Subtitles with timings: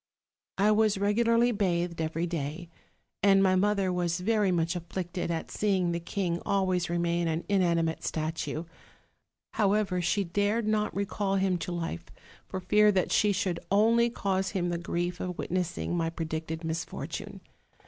[0.57, 2.69] "I was regularly bathed every day,
[3.21, 8.03] and my mother was very much afflicted at seeing the king always remain an inanimate
[8.03, 8.63] statue;
[9.53, 12.05] however, she dared not recall him to life,
[12.47, 17.39] for fear that she should only cause him the grief of Witnessing my predicted misfortune.